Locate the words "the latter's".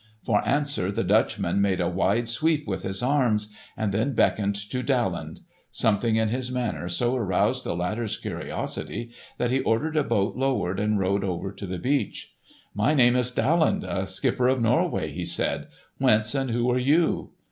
7.65-8.17